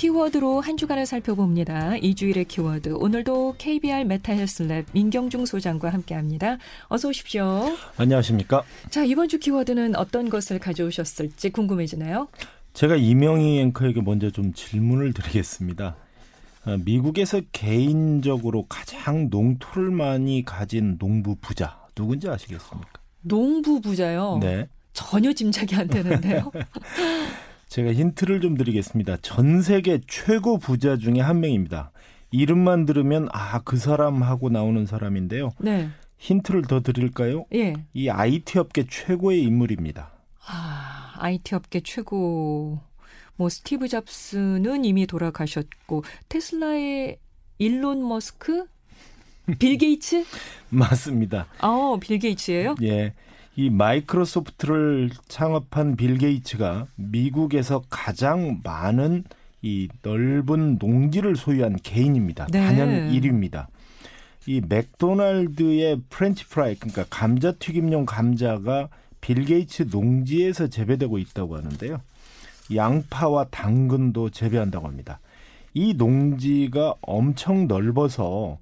[0.00, 1.98] 키워드로 한 주간을 살펴봅니다.
[1.98, 2.94] 이주일의 키워드.
[2.94, 6.56] 오늘도 KBR 메타헬스랩 민경중 소장과 함께합니다.
[6.88, 7.76] 어서 오십시오.
[7.98, 8.62] 안녕하십니까?
[8.88, 12.28] 자 이번 주 키워드는 어떤 것을 가져오셨을지 궁금해지나요?
[12.72, 15.96] 제가 이명희 앵커에게 먼저 좀 질문을 드리겠습니다.
[16.64, 22.88] 어, 미국에서 개인적으로 가장 농토를 많이 가진 농부 부자 누군지 아시겠습니까?
[23.20, 24.38] 농부 부자요.
[24.40, 24.66] 네.
[24.94, 26.50] 전혀 짐작이 안 되는데요.
[27.70, 29.18] 제가 힌트를 좀 드리겠습니다.
[29.22, 31.92] 전 세계 최고 부자 중에 한 명입니다.
[32.32, 35.52] 이름만 들으면 아, 그 사람 하고 나오는 사람인데요.
[35.58, 35.88] 네.
[36.18, 37.46] 힌트를 더 드릴까요?
[37.54, 37.74] 예.
[37.94, 40.10] 이 IT 업계 최고의 인물입니다.
[40.46, 42.80] 아, IT 업계 최고.
[43.36, 47.18] 뭐 스티브 잡스는 이미 돌아가셨고 테슬라의
[47.58, 48.66] 일론 머스크,
[49.60, 50.24] 빌 게이츠?
[50.70, 51.46] 맞습니다.
[51.60, 52.74] 아, 빌 게이츠예요?
[52.82, 53.14] 예.
[53.56, 59.24] 이 마이크로소프트를 창업한 빌 게이츠가 미국에서 가장 많은
[59.62, 62.46] 이 넓은 농지를 소유한 개인입니다.
[62.50, 62.64] 네.
[62.64, 63.66] 단연 1위입니다.
[64.46, 68.88] 이 맥도날드의 프렌치 프라이 그러니까 감자 튀김용 감자가
[69.20, 72.00] 빌 게이츠 농지에서 재배되고 있다고 하는데요.
[72.74, 75.20] 양파와 당근도 재배한다고 합니다.
[75.74, 78.58] 이 농지가 엄청 넓어서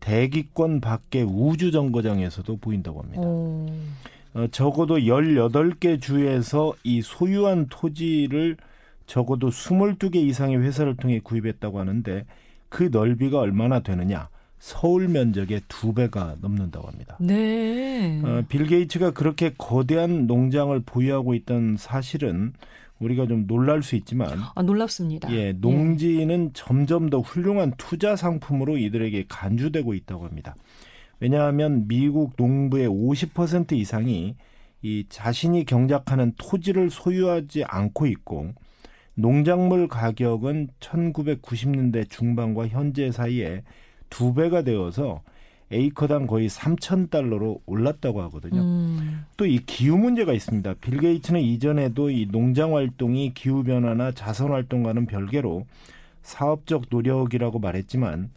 [0.00, 3.22] 대기권 밖의 우주 정거장에서도 보인다고 합니다.
[3.22, 3.66] 오.
[4.34, 8.56] 어, 적어도 18개 주에서 이 소유한 토지를
[9.06, 12.24] 적어도 22개 이상의 회사를 통해 구입했다고 하는데
[12.68, 14.28] 그 넓이가 얼마나 되느냐?
[14.60, 17.16] 서울 면적의 두 배가 넘는다고 합니다.
[17.18, 18.20] 네.
[18.22, 22.52] 어, 빌 게이츠가 그렇게 거대한 농장을 보유하고 있던 사실은
[23.00, 25.32] 우리가 좀 놀랄 수 있지만 아, 놀랍습니다.
[25.34, 30.54] 예, 농지는 점점 더 훌륭한 투자 상품으로 이들에게 간주되고 있다고 합니다.
[31.20, 34.34] 왜냐하면 미국 농부의 50% 이상이
[34.82, 38.52] 이 자신이 경작하는 토지를 소유하지 않고 있고
[39.14, 43.62] 농작물 가격은 1990년대 중반과 현재 사이에
[44.08, 45.22] 두 배가 되어서
[45.72, 48.60] 에이커당 거의 3천 달러로 올랐다고 하거든요.
[48.60, 49.24] 음.
[49.36, 50.74] 또이 기후 문제가 있습니다.
[50.80, 55.66] 빌 게이츠는 이전에도 이 농장 활동이 기후 변화나 자선 활동과는 별개로
[56.22, 58.30] 사업적 노력이라고 말했지만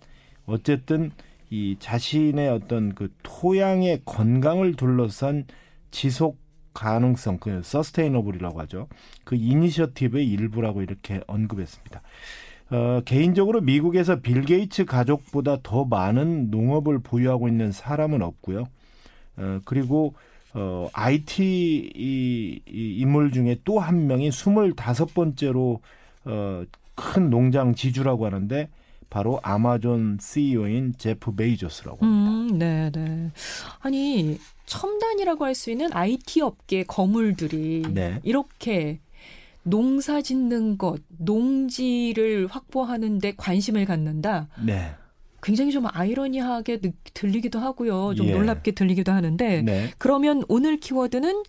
[0.45, 1.11] 어쨌든
[1.53, 5.45] 이 자신의 어떤 그 토양의 건강을 둘러싼
[5.91, 6.39] 지속
[6.73, 8.87] 가능성, 그 sustainable이라고 하죠.
[9.23, 12.01] 그 initiative의 일부라고 이렇게 언급했습니다.
[12.71, 18.63] 어, 개인적으로 미국에서 빌 게이츠 가족보다 더 많은 농업을 보유하고 있는 사람은 없고요.
[19.37, 20.15] 어, 그리고
[20.55, 25.81] 어, IT 이, 이 인물 중에 또 한 명이 스물다섯 번째로
[26.25, 26.63] 어,
[26.95, 28.69] 큰 농장 지주라고 하는데
[29.13, 32.31] 바로 아마존 CEO인 제프 베이조스라고 합니다.
[32.31, 33.29] 음, 네, 네.
[33.81, 38.19] 아니, 첨단이라고 할 수 있는 IT 업계 거물들이 네.
[38.24, 39.00] 이렇게
[39.62, 44.47] 농사 짓는 것, 농지를 확보하는데 관심을 갖는다.
[44.66, 44.96] 네.
[45.44, 48.16] 굉장히 좀 아이러니하게 느- 들리기도 하고요.
[48.16, 48.31] 좀 예.
[48.31, 49.91] 놀랍게 들리기도 하는데 네.
[50.00, 51.44] 그러면 오늘 키워드는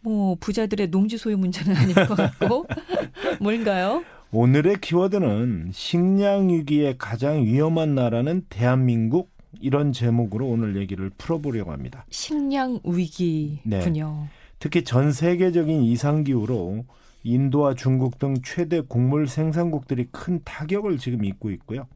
[0.00, 2.66] 뭐 부자들의 농지 소유 문제는 아닐 것 같고
[3.40, 4.04] 뭘까요?
[4.36, 9.30] 오늘의 키워드는 식량 위기에 가장 위험한 나라는 대한민국
[9.60, 12.04] 이런 제목으로 오늘 얘기를 풀어보려고 합니다.
[12.10, 14.26] 식량 위기군요.
[14.58, 16.84] 특히 전 세계적인 이상 기후로
[17.22, 21.86] 인도와 중국 등 최대 곡물 생산국들이 큰 타격을 지금 입고 있고요.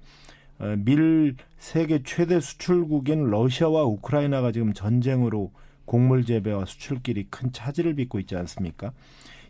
[0.61, 5.51] 어, 밀 세계 최대 수출국인 러시아와 우크라이나가 지금 전쟁으로
[5.87, 8.93] 곡물 재배와 수출길이 큰 차질을 빚고 있지 않습니까?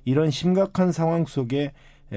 [0.07, 1.73] 이런 심각한 상황 속에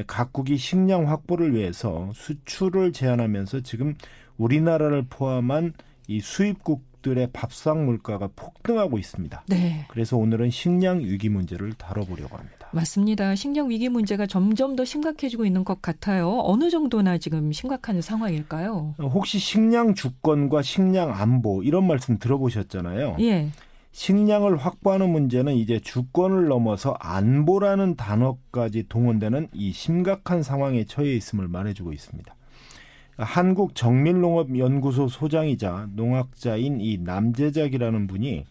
[0.08, 3.96] 각국이 식량 확보를 위해서 수출을 제한하면서 지금
[4.38, 5.74] 우리나라를 포함한
[6.08, 9.44] 이 수입국들의 밥상 물가가 폭등하고 있습니다.
[9.48, 9.86] 네.
[9.90, 12.70] 그래서 오늘은 식량 위기 문제를 다뤄보려고 합니다.
[12.74, 13.36] 맞습니다.
[13.36, 16.40] 식량 위기 문제가 점점 더 심각해지고 있는 것 같아요.
[16.44, 18.96] 어느 정도나 지금 심각한 상황일까요?
[19.00, 23.18] 혹시 식량 주권과 식량 안보 이런 말씀 들어보셨잖아요.
[23.20, 23.50] 예.
[23.92, 31.92] 식량을 확보하는 문제는 이제 주권을 넘어서 안보라는 단어까지 동원되는 이 심각한 상황에 처해 있음을 말해주고
[31.92, 32.34] 있습니다.
[33.18, 38.46] 한국 정밀농업연구소 소장이자 농학자인 이 남재작이라는 분이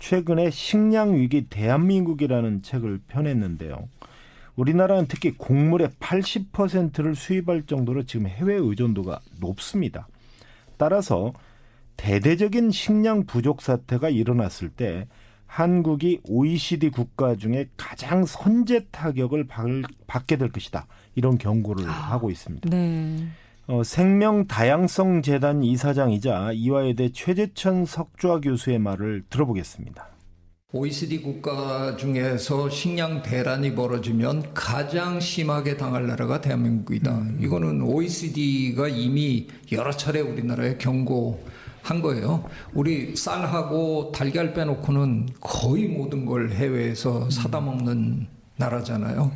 [0.00, 3.88] 최근에 식량 위기 대한민국이라는 책을 펴냈는데요.
[4.56, 10.08] 우리나라는 특히 곡물의 80%를 수입할 정도로 지금 해외 의존도가 높습니다.
[10.76, 11.32] 따라서
[12.02, 15.06] 대대적인 식량 부족 사태가 일어났을 때
[15.46, 19.46] 한국이 OECD 국가 중에 가장 선제 타격을
[20.08, 20.88] 받게 될 것이다.
[21.14, 22.68] 이런 경고를 아, 하고 있습니다.
[22.70, 23.28] 네.
[23.68, 30.08] 어, 생명 다양성 재단 이사장이자 이화여대 최재천 석좌 교수의 말을 들어보겠습니다.
[30.72, 37.16] OECD 국가 중에서 식량 대란이 벌어지면 가장 심하게 당할 나라가 대한민국이다.
[37.16, 37.38] 음.
[37.40, 41.44] 이거는 OECD가 이미 여러 차례 우리나라에 경고
[41.82, 42.44] 한 거예요.
[42.72, 48.26] 우리 쌀하고 달걀 빼놓고는 거의 모든 걸 해외에서 사다 먹는
[48.56, 49.32] 나라잖아요.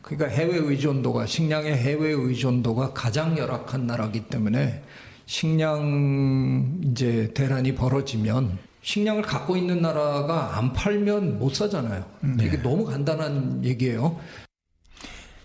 [0.00, 4.82] 그러니까 해외 의존도가 식량의 해외 의존도가 가장 열악한 나라기 때문에
[5.26, 12.04] 식량 이제 대란이 벌어지면 식량을 갖고 있는 나라가 안 팔면 못 사잖아요.
[12.20, 12.46] 네.
[12.46, 14.18] 이게 너무 간단한 얘기예요.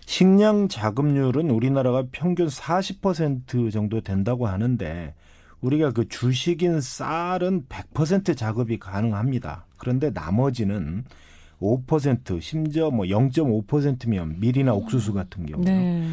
[0.06, 5.14] 식량 자급률은 우리나라가 평균 40% 정도 된다고 하는데
[5.60, 9.66] 우리가 그 주식인 쌀은 100% 자급이 가능합니다.
[9.76, 11.04] 그런데 나머지는
[11.60, 16.06] 5% 심지어 뭐 0.5%면 밀이나 옥수수 같은 경우 네.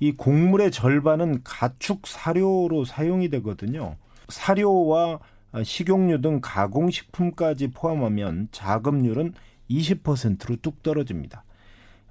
[0.00, 3.96] 이 곡물의 절반은 가축 사료로 사용이 되거든요.
[4.28, 5.20] 사료와
[5.62, 9.34] 식용유 등 가공식품까지 포함하면 자급률은
[9.70, 11.44] 20%로 뚝 떨어집니다.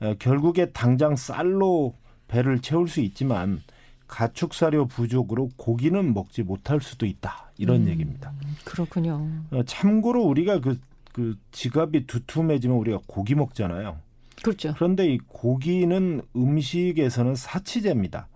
[0.02, 1.96] 어, 결국에 당장 쌀로
[2.28, 3.62] 배를 채울 수 있지만
[4.10, 7.52] 가축 사료 부족으로 고기는 먹지 못할 수도 있다.
[7.58, 8.34] 이런 음, 얘기입니다.
[8.66, 9.26] 그렇군요.
[9.52, 10.78] 어, 참고로 우리가 그,
[11.14, 14.00] 그 지갑이 두툼해지면 우리가 고기 먹잖아요.
[14.44, 14.74] 그렇죠.
[14.76, 18.28] 그런데 이 고기는 음식에서는 사치제입니다.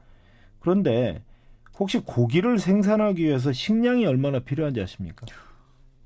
[0.59, 1.21] 그런데
[1.79, 5.25] 혹시 고기를 생산하기 위해서 식량이 얼마나 필요한지 아십니까?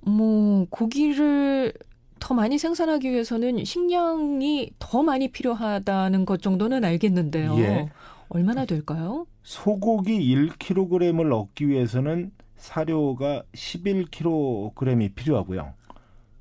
[0.01, 1.73] 뭐 고기를
[2.19, 7.57] 더 많이 생산하기 위해서는 식량이 더 많이 필요하다는 것 정도는 알겠는데요.
[7.59, 7.89] 예.
[8.29, 9.25] 얼마나 될까요?
[9.43, 15.73] 소고기 1kg을 얻기 위해서는 사료가 11kg이 필요하고요.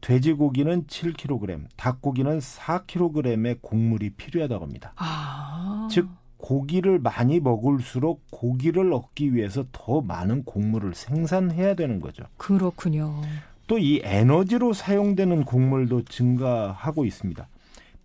[0.00, 4.92] 돼지고기는 7kg, 닭고기는 4kg의 곡물이 필요하다고 합니다.
[4.96, 5.88] 아.
[5.90, 12.24] 즉 고기를 많이 먹을수록 고기를 얻기 위해서 더 많은 곡물을 생산해야 되는 거죠.
[12.36, 13.20] 그렇군요.
[13.66, 17.48] 또 이 에너지로 사용되는 곡물도 증가하고 있습니다.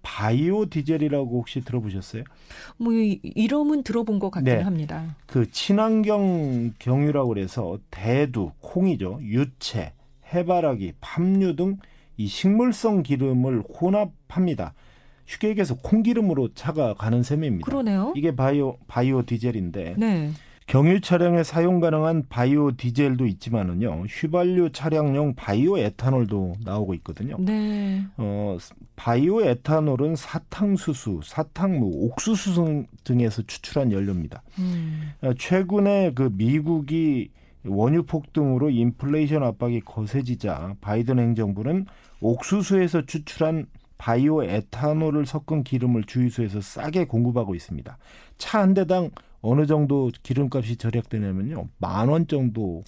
[0.02, 2.24] 바이오 디젤이라고 혹시 들어보셨어요?
[2.78, 4.62] 뭐 이름은 들어본 것 같긴 네.
[4.62, 5.16] 합니다.
[5.26, 9.20] 그 친환경 경유라고 그래서 대두, 콩이죠.
[9.22, 9.94] 유채,
[10.34, 11.78] 해바라기, 팜유 등
[12.22, 14.76] 이 식물성 기름을 혼합합니다.
[15.26, 17.66] 쉽게 얘기해서 콩기름으로 차가 가는 셈입니다.
[17.66, 18.14] 그러네요.
[18.16, 20.32] 이게 바이오 바이오 디젤인데 네.
[20.72, 27.36] 경유 차량에 사용 가능한 바이오 디젤도 있지만은요 휘발유 차량용 바이오 에탄올도 나오고 있거든요.
[27.40, 28.06] 네.
[28.16, 28.58] 어
[28.96, 34.44] 바이오 에탄올은 사탕수수, 사탕무, 옥수수 등에서 추출한 연료입니다.
[34.60, 35.12] 음.
[35.22, 37.32] 어, 최근에 그 미국이
[37.66, 41.86] 원유 폭등으로 인플레이션 압박이 거세지자 바이든 행정부는
[42.22, 43.66] 옥수수에서 추출한
[43.98, 47.98] 바이오 에탄올을 섞은 기름을 주유소에서 싸게 공급하고 있습니다.
[48.38, 49.10] 차 한 대당
[49.42, 51.68] 어느 정도 기름값이 절약되냐면요.
[51.80, 52.84] 만 원 정도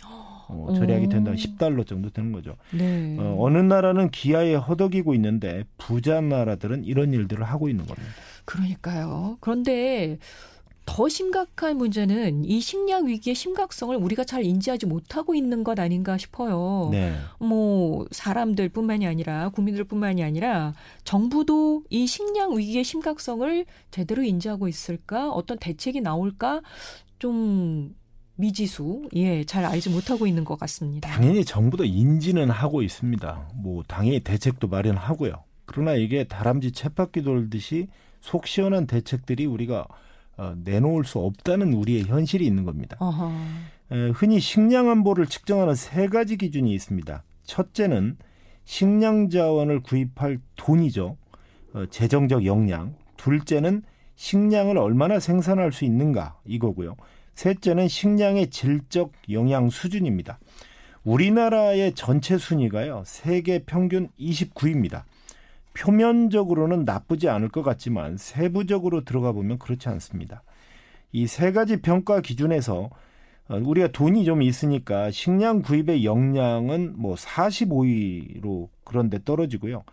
[0.49, 1.31] 어, 절약이 된다.
[1.31, 2.55] 10달러 정도 되는 거죠.
[2.71, 3.15] 네.
[3.19, 8.09] 어, 어느 나라는 기아에 허덕이고 있는데 부자 나라들은 이런 일들을 하고 있는 겁니다.
[8.45, 9.37] 그러니까요.
[9.39, 10.17] 그런데
[10.93, 16.89] 더 심각한 문제는 이 식량 위기의 심각성을 우리가 잘 인지하지 못하고 있는 것 아닌가 싶어요.
[16.91, 17.15] 네.
[17.39, 25.31] 뭐 사람들뿐만이 아니라 국민들뿐만이 아니라 정부도 이 식량 위기의 심각성을 제대로 인지하고 있을까?
[25.31, 26.61] 어떤 대책이 나올까?
[27.17, 27.95] 좀
[28.35, 31.09] 미지수, 예, 잘 알지 못하고 있는 것 같습니다.
[31.09, 33.49] 당연히 정부도 인지는 하고 있습니다.
[33.55, 35.43] 뭐 당연히 대책도 마련하고요.
[35.65, 37.87] 그러나 이게 다람쥐 쳇바퀴 돌듯이
[38.21, 39.87] 속 시원한 대책들이 우리가
[40.37, 42.97] 어, 내놓을 수 없다는 우리의 현실이 있는 겁니다.
[43.91, 47.23] 에, 흔히 식량 안보를 측정하는 세 가지 기준이 있습니다.
[47.43, 48.17] 첫째는
[48.65, 51.17] 식량 자원을 구입할 돈이죠.
[51.73, 52.95] 어, 재정적 역량.
[53.17, 53.83] 둘째는
[54.15, 56.95] 식량을 얼마나 생산할 수 있는가 이거고요.
[57.35, 60.39] 셋째는 식량의 질적 영양 수준입니다.
[61.03, 63.03] 우리나라의 전체 순위가요.
[63.05, 65.03] 세계 평균 29위입니다.
[65.73, 70.43] 표면적으로는 나쁘지 않을 것 같지만 세부적으로 들어가 보면 그렇지 않습니다.
[71.11, 72.89] 이 세 가지 평가 기준에서
[73.49, 79.83] 어, 우리가 돈이 좀 있으니까 식량 구입의 역량은 뭐 45위로 그런데 떨어지고요.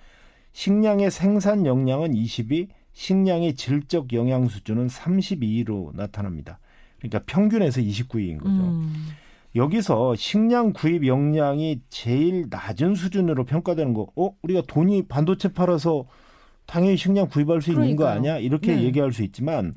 [0.53, 6.59] 식량의 생산 역량은 20위, 식량의 질적 영양 수준은 32위로 나타납니다.
[6.99, 8.55] 그러니까 평균에서 29위인 거죠.
[8.55, 9.07] 음.
[9.57, 16.07] 여기서 식량 구입 역량이 제일 낮은 수준으로 평가되는 거, 어, 우리가 돈이 반도체 팔아서
[16.66, 17.85] 당연히 식량 구입할 수 그러니까요.
[17.90, 18.38] 있는 거 아니야?
[18.38, 18.85] 이렇게 네.
[18.85, 19.75] 얘기할 수 있지만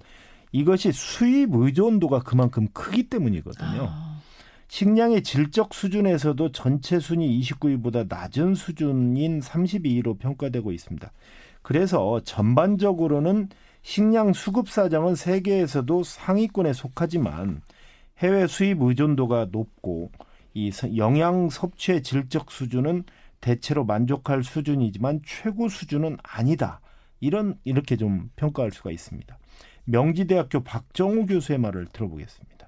[0.52, 3.88] 이것이 수입 의존도가 그만큼 크기 때문이거든요.
[3.90, 4.20] 아.
[4.68, 11.12] 식량의 질적 수준에서도 전체 순위 29위보다 낮은 수준인 32위로 평가되고 있습니다.
[11.62, 13.50] 그래서 전반적으로는
[13.82, 17.62] 식량 수급 사정은 세계에서도 상위권에 속하지만
[18.18, 20.12] 해외 수입 의존도가 높고
[20.54, 23.04] 이 영양 섭취의 질적 수준은
[23.42, 26.80] 대체로 만족할 수준이지만 최고 수준은 아니다.
[27.20, 29.38] 이런 이렇게 좀 평가할 수가 있습니다.
[29.86, 32.68] 명지대학교 박정우 교수의 말을 들어보겠습니다.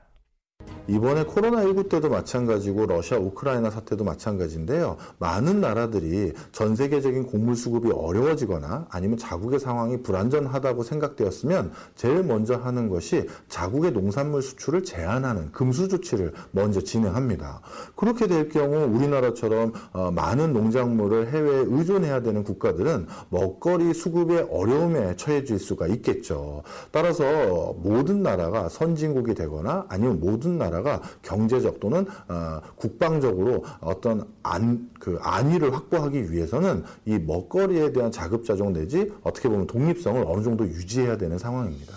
[0.87, 4.97] 이번에 코로나19 때도 마찬가지고 러시아 우크라이나 사태도 마찬가지인데요.
[5.19, 12.89] 많은 나라들이 전 세계적인 곡물 수급이 어려워지거나 아니면 자국의 상황이 불안전하다고 생각되었으면 제일 먼저 하는
[12.89, 17.61] 것이 자국의 농산물 수출을 제한하는 금수 조치를 먼저 진행합니다.
[17.95, 25.59] 그렇게 될 경우 우리나라처럼 어, 많은 농작물을 해외에 의존해야 되는 국가들은 먹거리 수급의 어려움에 처해질
[25.59, 26.63] 수가 있겠죠.
[26.91, 34.89] 따라서 모든 나라가 선진국이 되거나 아니면 모든 나라 가 경제적 또는 어, 국방적으로 어떤 안,
[34.99, 41.17] 그 안위를 확보하기 위해서는 이 먹거리에 대한 자급자족 내지 어떻게 보면 독립성을 어느 정도 유지해야
[41.17, 41.93] 되는 상황입니다.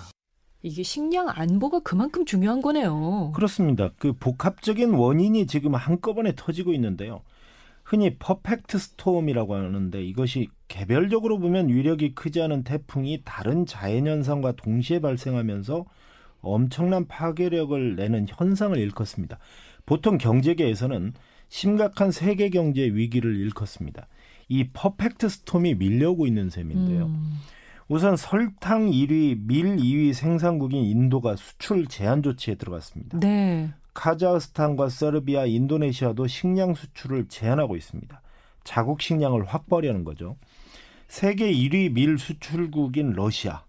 [0.62, 3.32] 이게 식량 안보가 그만큼 중요한 거네요.
[3.34, 3.90] 그렇습니다.
[3.98, 7.22] 그 복합적인 원인이 지금 한꺼번에 터지고 있는데요.
[7.84, 15.86] 흔히 perfect storm이라고 하는데 이것이 개별적으로 보면 위력이 크지 않은 태풍이 다른 자연현상과 동시에 발생하면서
[16.40, 19.38] 엄청난 파괴력을 내는 현상을 일컫습니다.
[19.86, 21.14] 보통 경제계에서는
[21.48, 24.06] 심각한 세계 경제 위기를 일컫습니다.
[24.48, 27.06] 이 perfect storm이 밀려오고 있는 셈인데요.
[27.06, 27.38] 음.
[27.88, 33.18] 우선 설탕 1위, 밀 2위 생산국인 인도가 수출 제한 조치에 들어갔습니다.
[33.18, 33.70] 네.
[33.94, 38.20] 카자흐스탄과 세르비아, 인도네시아도 식량 수출을 제한하고 있습니다.
[38.62, 40.36] 자국 식량을 확보하려는 거죠.
[41.08, 43.64] 세계 1위 밀 수출국인 러시아,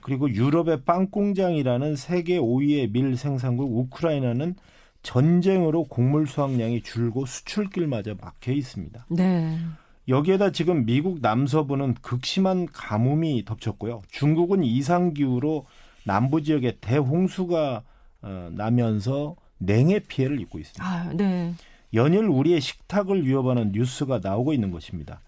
[0.00, 4.54] 그리고 유럽의 빵 공장이라는 세계 5위의 밀 생산국 우크라이나는
[5.02, 9.06] 전쟁으로 곡물 수확량이 줄고 수출길마저 막혀 있습니다.
[9.10, 9.58] 네.
[10.08, 14.02] 여기에다 지금 미국 남서부는 극심한 가뭄이 덮쳤고요.
[14.08, 15.66] 중국은 이상 기후로
[16.04, 17.82] 남부 지역에 대홍수가
[18.22, 20.84] 어, 나면서 냉해 피해를 입고 있습니다.
[20.84, 21.54] 아, 네.
[21.94, 25.20] 연일 우리의 식탁을 위협하는 뉴스가 나오고 있는 것입니다.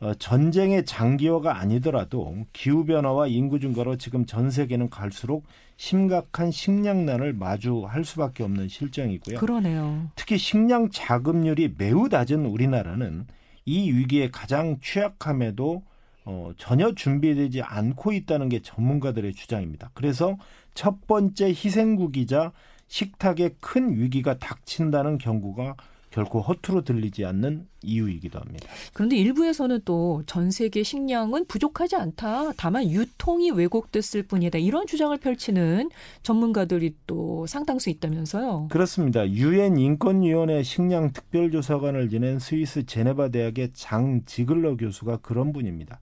[0.00, 5.44] 어, 전쟁의 장기화가 아니더라도 기후 변화와 인구 증가로 지금 전 세계는 갈수록
[5.76, 9.38] 심각한 식량난을 마주할 수밖에 없는 실정이고요.
[9.38, 10.10] 그러네요.
[10.16, 13.26] 특히 식량 자급률이 매우 낮은 우리나라는
[13.66, 15.82] 이 위기에 가장 취약함에도
[16.24, 19.90] 어, 전혀 준비되지 않고 있다는 게 전문가들의 주장입니다.
[19.94, 20.36] 그래서
[20.74, 22.52] 첫 번째 희생국이자
[22.88, 25.76] 식탁에 큰 위기가 닥친다는 경고가
[26.10, 28.68] 결코 허투루 들리지 않는 이유이기도 합니다.
[28.92, 32.52] 그런데 일부에서는 또 전 세계 식량은 부족하지 않다.
[32.56, 34.58] 다만 유통이 왜곡됐을 뿐이다.
[34.58, 35.88] 이런 주장을 펼치는
[36.22, 38.68] 전문가들이 또 상당수 있다면서요.
[38.70, 39.28] 그렇습니다.
[39.30, 46.00] 유엔 인권위원회 식량 특별조사관을 지낸 스위스 제네바 대학의 장 지글러 교수가 그런 분입니다.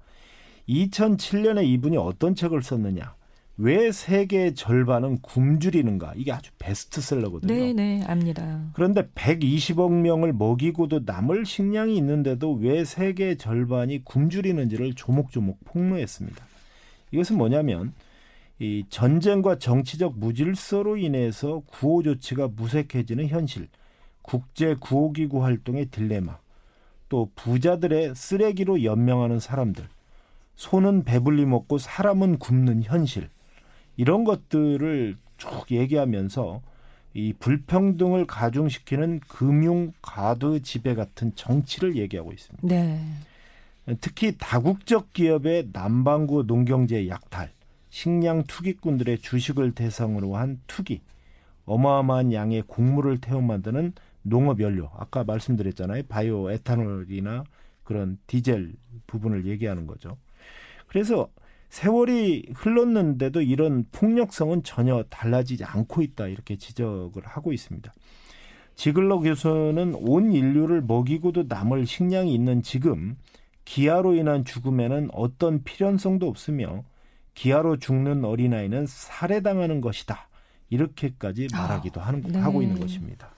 [0.68, 3.14] 2007년에 이분이 어떤 책을 썼느냐?
[3.60, 6.12] 왜 세계의 절반은 굶주리는가?
[6.14, 7.52] 이게 아주 베스트셀러거든요.
[7.52, 8.70] 네, 네, 압니다.
[8.72, 16.46] 그런데 120억 명을 먹이고도 남을 식량이 있는데도 왜 세계의 절반이 굶주리는지를 조목조목 폭로했습니다.
[17.10, 17.92] 이것은 뭐냐면
[18.60, 23.66] 이 전쟁과 정치적 무질서로 인해서 구호 조치가 무색해지는 현실,
[24.22, 26.38] 국제 구호기구 활동의 딜레마,
[27.08, 29.88] 또 부자들의 쓰레기로 연명하는 사람들,
[30.54, 33.30] 손은 배불리 먹고 사람은 굶는 현실,
[33.98, 36.62] 이런 것들을 쭉 얘기하면서
[37.14, 42.66] 이 불평등을 가중시키는 금융 가드 지배 같은 정치를 얘기하고 있습니다.
[42.66, 43.00] 네.
[44.00, 47.50] 특히 다국적 기업의 남반구 농경재 약탈,
[47.90, 51.00] 식량 투기꾼들의 주식을 대상으로 한 투기,
[51.64, 56.04] 어마어마한 양의 곡물을 태워 만드는 농업 연료, 아까 말씀드렸잖아요.
[56.08, 57.44] 바이오 에탄올이나
[57.82, 58.74] 그런 디젤
[59.06, 60.16] 부분을 얘기하는 거죠.
[60.86, 61.28] 그래서
[61.68, 67.92] 세월이 흘렀는데도 이런 폭력성은 전혀 달라지지 않고 있다 이렇게 지적을 하고 있습니다.
[68.74, 73.16] 지글러 교수는 온 인류를 먹이고도 남을 식량이 있는 지금
[73.64, 76.84] 기아로 인한 죽음에는 어떤 필연성도 없으며
[77.34, 80.28] 기아로 죽는 어린아이는 살해당하는 것이다.
[80.70, 82.38] 이렇게까지 아, 말하기도 하는, 네.
[82.38, 83.30] 하고 있는 것입니다.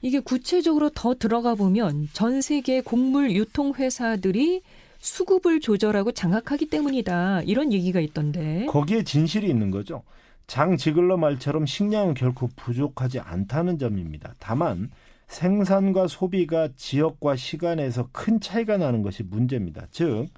[0.00, 4.62] 이게 구체적으로 더 들어가 보면 전 세계 곡물 유통 회사들이
[5.02, 7.42] 수급을 조절하고 장악하기 때문이다.
[7.42, 8.66] 이런 얘기가 있던데.
[8.66, 10.04] 거기에 진실이 있는 거죠.
[10.46, 14.34] 장 지글러 말처럼 식량은 결코 부족하지 않다는 점입니다.
[14.38, 14.90] 다만
[15.26, 19.86] 생산과 소비가 지역과 시간에서 큰 차이가 나는 것이 문제입니다.
[19.90, 20.28] 즉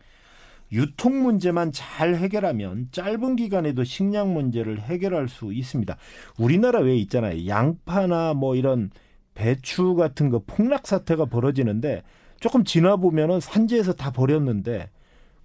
[0.73, 5.95] 유통 문제만 잘 해결하면 짧은 기간에도 식량 문제를 해결할 수 있습니다.
[6.39, 7.47] 우리나라 왜 있잖아요.
[7.47, 8.91] 양파나 뭐 이런
[9.35, 12.03] 배추 같은 거 폭락 사태가 벌어지는데
[12.45, 14.91] 조금 지나 보면은 산지에서 다 버렸는데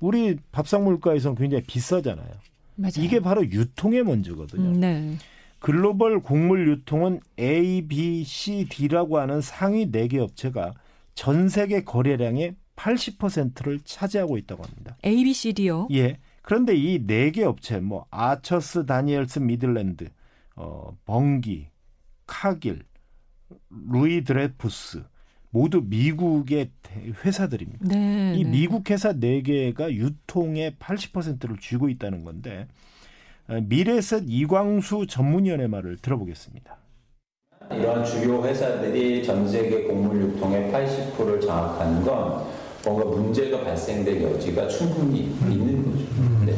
[0.01, 2.27] 우리 밥상 물가에서는 굉장히 비싸잖아요.
[2.75, 2.91] 맞아요.
[2.97, 4.67] 이게 바로 유통의 문제거든요.
[4.67, 5.15] 음, 네.
[5.59, 10.73] 글로벌 곡물 유통은 A, B, C, D라고 하는 상위 4개 업체가
[11.15, 14.97] 전 세계 거래량의 80%를 차지하고 있다고 합니다.
[15.05, 15.87] A, B, C, D요?
[15.93, 16.17] 예.
[16.41, 20.09] 그런데 이 네 개 업체, 뭐 아처스, 다니엘스, 미들랜드,
[20.57, 21.67] 어, 벙기,
[22.27, 22.83] 카길,
[23.69, 25.05] 루이 드레푸스
[25.51, 26.69] 모두 미국의
[27.25, 27.87] 회사들입니다.
[27.87, 28.49] 네, 이 네.
[28.49, 32.67] 미국 회사 네 개가 유통의 80%를 쥐고 있다는 건데
[33.47, 36.77] 어, 미래에셋 이광수 전문위원의 말을 들어보겠습니다.
[37.71, 42.45] 이러한 주요 회사들이 전 세계 곡물 유통의 80%를 장악하는 건
[42.83, 46.45] 뭔가 문제가 발생될 여지가 충분히 있는 거죠.
[46.45, 46.55] 네.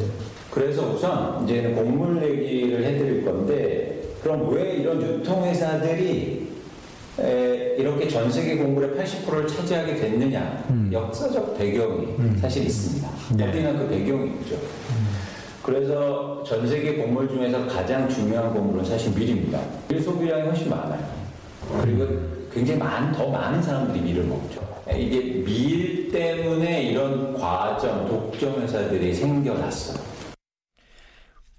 [0.50, 6.51] 그래서 우선 이제는 곡물 얘기를 해드릴 건데 그럼 왜 이런 유통회사들이
[7.78, 10.90] 이렇게 전 세계 곡물의 80%를 차지하게 됐느냐 음.
[10.92, 12.38] 역사적 배경이 음.
[12.40, 13.10] 사실 있습니다.
[13.36, 13.50] 네.
[13.50, 14.56] 어디나 그 배경이 있죠.
[14.56, 15.08] 음.
[15.64, 19.60] 그래서 전 세계 곡물 중에서 가장 중요한 곡물은 사실 밀입니다.
[19.88, 21.22] 밀 소비량이 훨씬 많아요.
[21.82, 22.08] 그리고
[22.52, 24.60] 굉장히 많, 더 많은 사람들이 밀을 먹죠.
[24.92, 30.11] 이게 밀 때문에 이런 과점, 독점 회사들이 생겨났어요.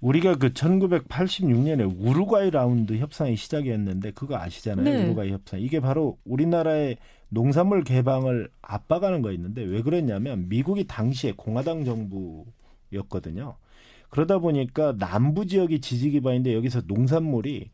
[0.03, 4.83] 우리가 그 1986년에 우루과이 라운드 협상이 시작이었는데 그거 아시잖아요.
[4.83, 5.05] 네.
[5.05, 5.61] 우루과이 협상.
[5.61, 6.97] 이게 바로 우리나라의
[7.29, 13.55] 농산물 개방을 압박하는 거 있는데 왜 그랬냐면 미국이 당시에 공화당 정부였거든요.
[14.09, 17.69] 그러다 보니까 남부 지역이 지지 기반인데 여기서 농산물이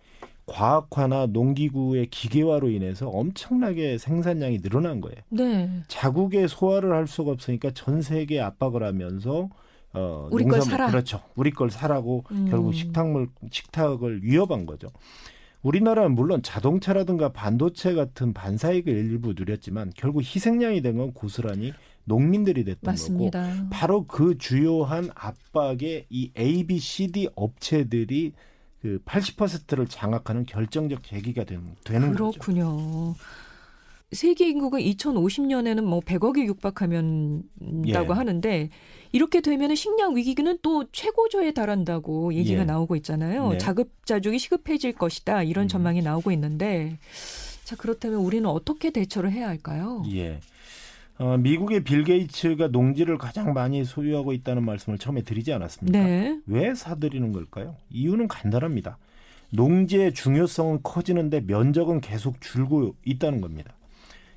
[0.46, 5.18] 과학화나 농기구의 기계화로 인해서 엄청나게 생산량이 늘어난 거예요.
[5.30, 5.68] 네.
[5.88, 9.50] 자국의 소화를 할 수가 없으니까 전 세계에 압박을 하면서
[9.94, 10.88] 어 우리 농산물, 걸 사라.
[10.92, 11.22] 그렇죠.
[11.36, 12.48] 우리 걸 사라고 음.
[12.50, 14.90] 결국 식탁물 식탁을 위협한 거죠.
[15.62, 21.74] 우리나라는 물론 자동차라든가 반도체 같은 반사익을 일부 누렸지만 결국 희생양이 된 건 고스란히
[22.06, 23.42] 농민들이 됐던 맞습니다.
[23.56, 28.34] 거고 바로 그 주요한 압박에 이 A, B, C, D 업체들이
[28.82, 32.78] 그 80%를 장악하는 결정적 계기가 되는, 되는 그렇군요.
[32.78, 33.16] 거죠.
[34.12, 37.44] 세계 인구가 2050년에는 뭐 100억이 육박하면다고
[37.88, 38.18] 예.
[38.18, 38.70] 하는데
[39.12, 42.66] 이렇게 되면 식량 위기는 또 최고조에 달한다고 얘기가 예.
[42.66, 43.50] 나오고 있잖아요.
[43.50, 43.58] 네.
[43.60, 45.68] 자급자족이 시급해질 것이다 이런 음.
[45.68, 46.98] 전망이 나오고 있는데
[47.66, 50.04] 자 그렇다면 우리는 어떻게 대처를 해야 할까요?
[50.12, 50.40] 예.
[51.20, 56.00] 어, 미국의 빌 게이츠가 농지를 가장 많이 소유하고 있다는 말씀을 처음에 드리지 않았습니까?
[56.00, 56.40] 네.
[56.48, 57.76] 왜 사들이는 걸까요?
[57.90, 58.98] 이유는 간단합니다.
[59.52, 63.74] 농지의 중요성은 커지는데 면적은 계속 줄고 있다는 겁니다.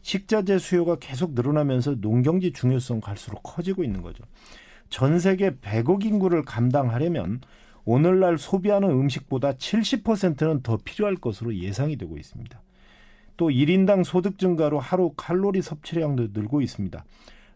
[0.03, 4.25] 식자재 수요가 계속 늘어나면서 농경지 중요성 갈수록 커지고 있는 거죠.
[4.89, 7.41] 전 세계 100억 인구를 감당하려면
[7.85, 12.61] 오늘날 소비하는 음식보다 70%는 더 필요할 것으로 예상이 되고 있습니다.
[13.37, 17.05] 또 1인당 소득 증가로 하루 칼로리 섭취량도 늘고 있습니다.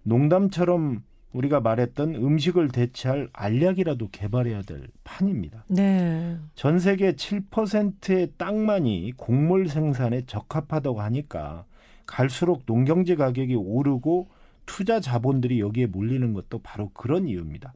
[0.03, 5.65] 농담처럼 우리가 말했던 음식을 대체할 알약이라도 개발해야 될 판입니다.
[5.69, 6.39] 네.
[6.55, 11.67] 전 세계 7%의 땅만이 곡물 생산에 적합하다고 하니까
[12.07, 14.29] 갈수록 농경재 가격이 오르고
[14.65, 17.73] 투자 자본들이 여기에 몰리는 것도 바로 그런 이유입니다.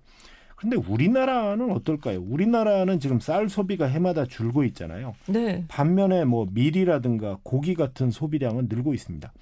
[0.57, 2.21] 근데 우리나라는 어떨까요?
[2.21, 5.15] 우리나라는 지금 쌀 소비가 해마다 줄고 있잖아요.
[5.27, 5.65] 네.
[5.69, 9.33] 반면에 뭐 밀이라든가 고기 같은 소비량은 늘고 있습니다.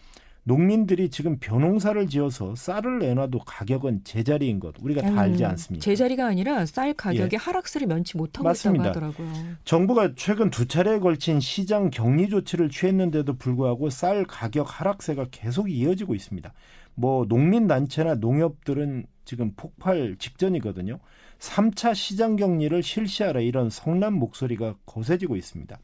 [0.48, 5.84] 농민들이 지금 벼농사를 지어서 쌀을 내놔도 가격은 제자리인 것 우리가 다 음, 알지 않습니까?
[5.84, 7.37] 제자리가 아니라 쌀 가격이 예.
[7.37, 8.88] 하락세를 면치 못하고 맞습니다.
[8.88, 9.56] 있다고 하더라고요.
[9.64, 16.14] 정부가 최근 두 차례에 걸친 시장 격리 조치를 취했는데도 불구하고 쌀 가격 하락세가 계속 이어지고
[16.14, 16.50] 있습니다.
[16.94, 20.98] 뭐 농민 단체나 농협들은 지금 폭발 직전이거든요.
[21.40, 25.78] 3차 시장 격리를 실시하라 이런 성난 목소리가 거세지고 있습니다.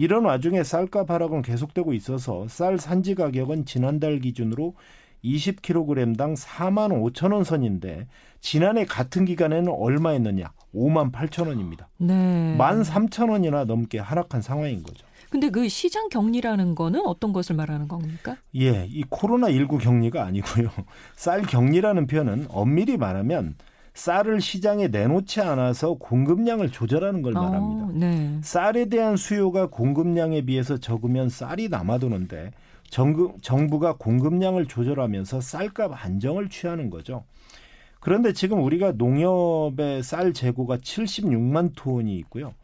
[0.00, 4.74] 이런 와중에 쌀값 하락은 계속되고 있어서 쌀 산지 가격은 지난달 기준으로
[5.22, 8.06] 20kg당 4만 5천 원 선인데
[8.40, 10.52] 지난해 같은 기간에는 얼마였느냐?
[10.74, 11.90] 5만 8천 원입니다.
[11.98, 12.56] 네.
[12.56, 15.06] 1만 3천 원이나 넘게 하락한 상황인 거죠.
[15.28, 18.38] 근데 그 시장 격리라는 거는 어떤 것을 말하는 겁니까?
[18.56, 20.70] 예, 이 코로나 19 격리가 아니고요.
[21.14, 23.54] 쌀 격리라는 표현은 엄밀히 말하면
[23.94, 27.84] 쌀을 시장에 내놓지 않아서 공급량을 조절하는 걸 어, 말합니다.
[27.84, 28.38] 어, 네.
[28.42, 32.52] 쌀에 대한 수요가 공급량에 비해서 적으면 쌀이 남아도는데
[32.88, 37.24] 정부, 정부가 공급량을 조절하면서 쌀값 안정을 취하는 거죠.
[38.00, 42.54] 그런데 지금 우리가 농협의 쌀 재고가 76만 톤이 있고요.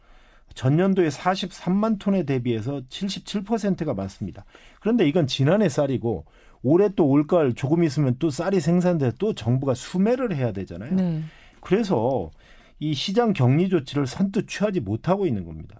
[0.55, 4.43] 전년도에 43만 톤에 대비해서 77%가 많습니다.
[4.79, 6.25] 그런데 이건 지난해 쌀이고
[6.63, 10.95] 올해 또 올가을 조금 있으면 또 쌀이 생산돼 또 정부가 수매를 해야 되잖아요.
[10.95, 11.21] 네.
[11.61, 12.31] 그래서
[12.79, 15.79] 이 시장 격리 조치를 선뜻 취하지 못하고 있는 겁니다.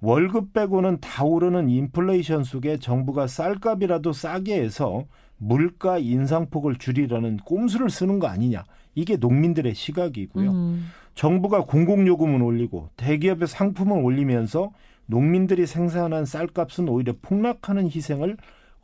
[0.00, 8.18] 월급 빼고는 다 오르는 인플레이션 속에 정부가 쌀값이라도 싸게 해서 물가 인상폭을 줄이라는 꼼수를 쓰는
[8.18, 8.64] 거 아니냐.
[8.94, 10.50] 이게 농민들의 시각이고요.
[10.50, 10.86] 음.
[11.14, 14.70] 정부가 공공요금은 올리고 대기업의 상품을 올리면서
[15.06, 18.36] 농민들이 생산한 쌀값은 오히려 폭락하는 희생을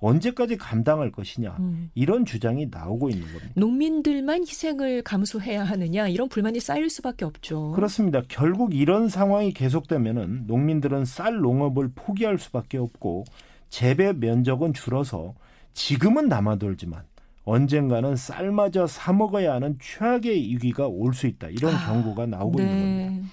[0.05, 1.91] 언제까지 감당할 것이냐 음.
[1.95, 3.49] 이런 주장이 나오고 있는 겁니다.
[3.55, 7.73] 농민들만 희생을 감수해야 하느냐 이런 불만이 쌓일 수밖에 없죠.
[7.73, 8.21] 그렇습니다.
[8.29, 13.25] 결국 이런 상황이 계속되면은 농민들은 쌀 농업을 포기할 수밖에 없고
[13.71, 15.35] 재배 면적은 줄어서
[15.73, 17.03] 지금은 남아돌지만
[17.45, 22.65] 언젠가는 쌀마저 사 먹어야 하는 최악의 위기가 올 수 있다 이런 아, 경고가 나오고 네.
[22.65, 23.29] 있는 겁니다.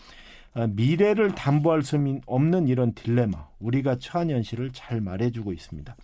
[0.53, 5.95] 아, 미래를 담보할 수 없는 이런 딜레마 우리가 처한 현실을 잘 말해주고 있습니다.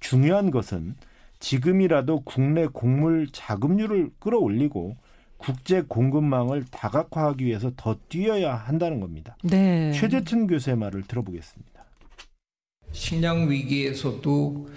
[0.00, 0.94] 중요한 것은
[1.38, 4.96] 지금이라도 국내 곡물 자금률을 끌어올리고
[5.36, 9.36] 국제 공급망을 다각화하기 위해서 더 뛰어야 한다는 겁니다.
[9.42, 9.92] 네.
[9.92, 11.84] 최재천 교수의 말을 들어보겠습니다.
[12.92, 14.68] 식량 위기에서도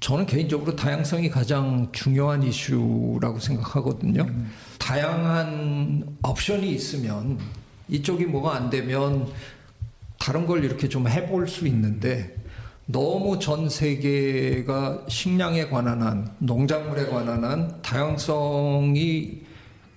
[0.00, 4.22] 저는 개인적으로 다양성이 가장 중요한 이슈라고 생각하거든요.
[4.22, 4.50] 음.
[4.78, 7.38] 다양한 옵션이 있으면
[7.88, 9.28] 이쪽이 뭐가 안 되면
[10.18, 12.36] 다른 걸 이렇게 좀 해볼 수 있는데
[12.90, 19.42] 너무 전 세계가 식량에 관한 한, 농작물에 관한 한 다양성이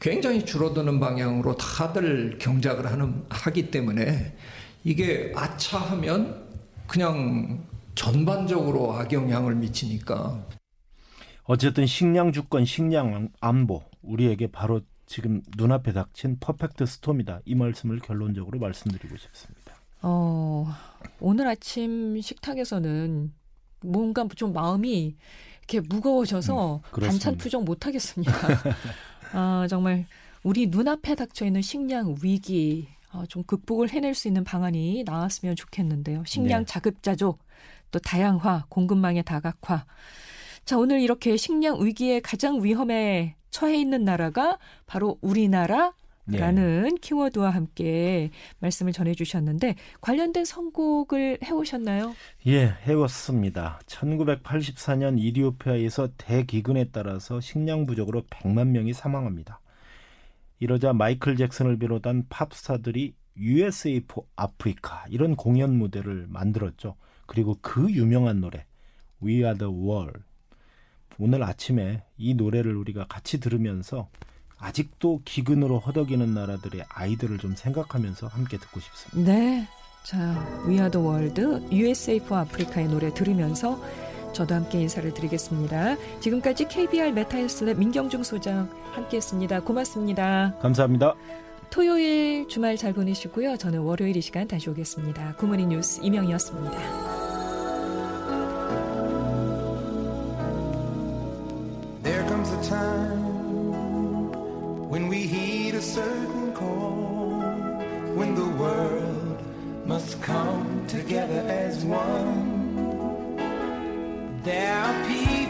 [0.01, 4.35] 굉장히 줄어드는 방향으로 다들 경작을 하는, 하기 때문에
[4.83, 6.43] 이게 아차하면
[6.85, 7.63] 그냥
[7.95, 10.45] 전반적으로 악영향을 미치니까.
[11.43, 17.39] 어쨌든 식량 주권, 식량 안보, 우리에게 바로 지금 눈앞에 닥친 퍼펙트 스톰이다.
[17.45, 19.60] 이 말씀을 결론적으로 말씀드리고 싶습니다.
[20.01, 20.67] 어,
[21.19, 23.33] 오늘 아침 식탁에서는
[23.81, 25.15] 뭔가 좀 마음이
[25.59, 28.33] 이렇게 무거워져서 음, 반찬 투정 못 하겠습니다.
[29.33, 30.05] 아, 정말
[30.43, 36.23] 우리 눈앞에 닥쳐 있는 식량 위기 아, 좀 극복을 해낼 수 있는 방안이 나왔으면 좋겠는데요.
[36.25, 36.65] 식량 네.
[36.65, 37.43] 자급자족,
[37.91, 39.85] 또 다양화, 공급망의 다각화.
[40.65, 45.93] 자, 오늘 이렇게 식량 위기의 가장 위험에 처해 있는 나라가 바로 우리나라
[46.27, 46.97] 라는 네.
[47.01, 48.29] 키워드와 함께
[48.59, 52.15] 말씀을 전해 주셨는데 관련된 선곡을 해오셨나요?
[52.47, 53.79] 예, 해왔습니다.
[53.87, 59.59] 1984년 이리오피아에서 대기근에 따라서 식량 부족으로 100만 명이 사망합니다.
[60.59, 66.95] 이러자 마이클 잭슨을 비롯한 팝스타들이 USA for 아프리카 이런 공연 무대를 만들었죠.
[67.25, 68.65] 그리고 그 유명한 노래
[69.23, 70.19] We Are the World
[71.17, 74.09] 오늘 아침에 이 노래를 우리가 같이 들으면서
[74.61, 79.31] 아직도 기근으로 허덕이는 나라들의 아이들을 좀 생각하면서 함께 듣고 싶습니다.
[79.31, 79.67] 네.
[80.03, 83.79] 자, 위아더 월드 USA for 아프리카의 노래 들으면서
[84.33, 85.97] 저도 함께 인사를 드리겠습니다.
[86.21, 89.61] 지금까지 KBR 메타헬스랩 민경중 소장 함께했습니다.
[89.61, 90.55] 고맙습니다.
[90.61, 91.15] 감사합니다.
[91.69, 93.57] 토요일 주말 잘 보내시고요.
[93.57, 95.35] 저는 월요일 이 시간 다시 오겠습니다.
[95.35, 97.30] good morning 뉴스 이명이었습니다.
[110.31, 112.33] Come together as one.
[114.43, 115.40] There are people